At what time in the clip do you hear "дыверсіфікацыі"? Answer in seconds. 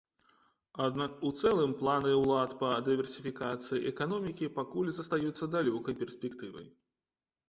2.87-3.83